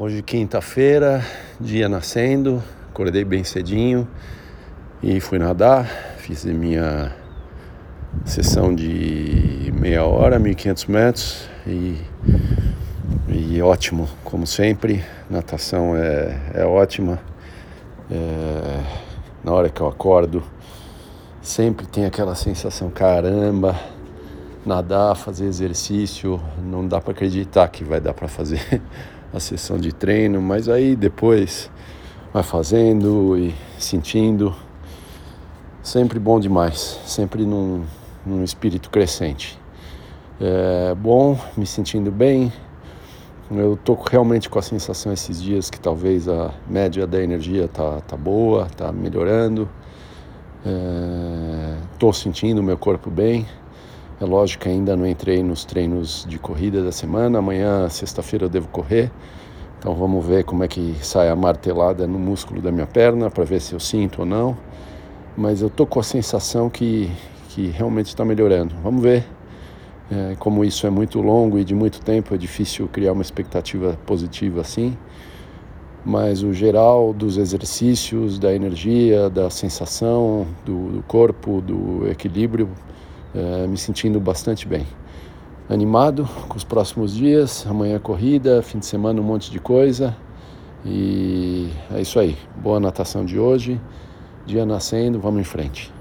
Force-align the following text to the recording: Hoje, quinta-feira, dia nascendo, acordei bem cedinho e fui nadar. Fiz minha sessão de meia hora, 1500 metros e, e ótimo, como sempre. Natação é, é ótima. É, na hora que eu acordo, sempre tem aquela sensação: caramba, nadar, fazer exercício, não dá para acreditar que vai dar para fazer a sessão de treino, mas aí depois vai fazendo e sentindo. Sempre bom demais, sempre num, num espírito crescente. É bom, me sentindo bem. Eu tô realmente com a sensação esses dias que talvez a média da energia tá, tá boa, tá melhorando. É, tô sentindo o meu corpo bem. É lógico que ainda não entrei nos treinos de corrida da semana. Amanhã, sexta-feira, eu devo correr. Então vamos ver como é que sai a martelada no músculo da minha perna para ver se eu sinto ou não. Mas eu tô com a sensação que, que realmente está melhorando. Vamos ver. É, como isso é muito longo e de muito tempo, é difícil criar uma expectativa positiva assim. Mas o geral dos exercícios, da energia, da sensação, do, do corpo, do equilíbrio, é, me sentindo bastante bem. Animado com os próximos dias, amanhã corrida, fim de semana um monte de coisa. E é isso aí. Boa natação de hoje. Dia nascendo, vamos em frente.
Hoje, 0.00 0.22
quinta-feira, 0.22 1.24
dia 1.60 1.88
nascendo, 1.88 2.62
acordei 2.88 3.24
bem 3.24 3.42
cedinho 3.42 4.06
e 5.02 5.18
fui 5.18 5.40
nadar. 5.40 5.86
Fiz 6.18 6.44
minha 6.44 7.12
sessão 8.24 8.72
de 8.72 9.72
meia 9.74 10.04
hora, 10.04 10.38
1500 10.38 10.86
metros 10.86 11.48
e, 11.66 11.96
e 13.28 13.60
ótimo, 13.60 14.08
como 14.22 14.46
sempre. 14.46 15.04
Natação 15.28 15.96
é, 15.96 16.42
é 16.54 16.64
ótima. 16.64 17.18
É, 18.08 18.80
na 19.42 19.52
hora 19.52 19.68
que 19.68 19.80
eu 19.80 19.88
acordo, 19.88 20.44
sempre 21.42 21.88
tem 21.88 22.04
aquela 22.04 22.36
sensação: 22.36 22.88
caramba, 22.88 23.74
nadar, 24.64 25.16
fazer 25.16 25.46
exercício, 25.46 26.40
não 26.62 26.86
dá 26.86 27.00
para 27.00 27.12
acreditar 27.12 27.68
que 27.68 27.84
vai 27.84 28.00
dar 28.00 28.14
para 28.14 28.28
fazer 28.28 28.82
a 29.32 29.40
sessão 29.40 29.78
de 29.78 29.92
treino, 29.92 30.40
mas 30.40 30.68
aí 30.68 30.96
depois 30.96 31.70
vai 32.32 32.42
fazendo 32.42 33.36
e 33.38 33.54
sentindo. 33.78 34.54
Sempre 35.82 36.18
bom 36.18 36.38
demais, 36.38 37.00
sempre 37.06 37.44
num, 37.44 37.84
num 38.26 38.44
espírito 38.44 38.90
crescente. 38.90 39.58
É 40.40 40.94
bom, 40.94 41.38
me 41.56 41.66
sentindo 41.66 42.10
bem. 42.10 42.52
Eu 43.50 43.78
tô 43.82 43.94
realmente 43.94 44.50
com 44.50 44.58
a 44.58 44.62
sensação 44.62 45.12
esses 45.12 45.42
dias 45.42 45.70
que 45.70 45.80
talvez 45.80 46.28
a 46.28 46.52
média 46.68 47.06
da 47.06 47.22
energia 47.22 47.66
tá, 47.66 48.02
tá 48.02 48.16
boa, 48.16 48.66
tá 48.76 48.92
melhorando. 48.92 49.68
É, 50.66 51.76
tô 51.98 52.12
sentindo 52.12 52.58
o 52.58 52.62
meu 52.62 52.76
corpo 52.76 53.10
bem. 53.10 53.46
É 54.20 54.24
lógico 54.24 54.64
que 54.64 54.68
ainda 54.68 54.96
não 54.96 55.06
entrei 55.06 55.44
nos 55.44 55.64
treinos 55.64 56.26
de 56.28 56.40
corrida 56.40 56.82
da 56.82 56.90
semana. 56.90 57.38
Amanhã, 57.38 57.88
sexta-feira, 57.88 58.46
eu 58.46 58.48
devo 58.48 58.66
correr. 58.66 59.12
Então 59.78 59.94
vamos 59.94 60.26
ver 60.26 60.42
como 60.42 60.64
é 60.64 60.68
que 60.68 60.96
sai 61.02 61.28
a 61.28 61.36
martelada 61.36 62.04
no 62.04 62.18
músculo 62.18 62.60
da 62.60 62.72
minha 62.72 62.86
perna 62.86 63.30
para 63.30 63.44
ver 63.44 63.60
se 63.60 63.74
eu 63.74 63.78
sinto 63.78 64.20
ou 64.20 64.26
não. 64.26 64.56
Mas 65.36 65.62
eu 65.62 65.70
tô 65.70 65.86
com 65.86 66.00
a 66.00 66.02
sensação 66.02 66.68
que, 66.68 67.08
que 67.50 67.68
realmente 67.68 68.06
está 68.06 68.24
melhorando. 68.24 68.74
Vamos 68.82 69.00
ver. 69.00 69.24
É, 70.10 70.34
como 70.40 70.64
isso 70.64 70.84
é 70.84 70.90
muito 70.90 71.20
longo 71.20 71.56
e 71.56 71.64
de 71.64 71.74
muito 71.74 72.00
tempo, 72.00 72.34
é 72.34 72.38
difícil 72.38 72.88
criar 72.88 73.12
uma 73.12 73.22
expectativa 73.22 73.96
positiva 74.04 74.62
assim. 74.62 74.98
Mas 76.04 76.42
o 76.42 76.52
geral 76.52 77.12
dos 77.12 77.36
exercícios, 77.36 78.36
da 78.36 78.52
energia, 78.52 79.30
da 79.30 79.48
sensação, 79.48 80.44
do, 80.64 80.88
do 80.90 81.02
corpo, 81.04 81.60
do 81.60 82.08
equilíbrio, 82.10 82.68
é, 83.34 83.66
me 83.66 83.76
sentindo 83.76 84.18
bastante 84.20 84.66
bem. 84.66 84.86
Animado 85.68 86.28
com 86.48 86.56
os 86.56 86.64
próximos 86.64 87.14
dias, 87.14 87.66
amanhã 87.68 87.98
corrida, 87.98 88.62
fim 88.62 88.78
de 88.78 88.86
semana 88.86 89.20
um 89.20 89.24
monte 89.24 89.50
de 89.50 89.58
coisa. 89.58 90.16
E 90.84 91.68
é 91.92 92.00
isso 92.00 92.18
aí. 92.18 92.36
Boa 92.56 92.80
natação 92.80 93.24
de 93.24 93.38
hoje. 93.38 93.80
Dia 94.46 94.64
nascendo, 94.64 95.20
vamos 95.20 95.40
em 95.40 95.44
frente. 95.44 95.97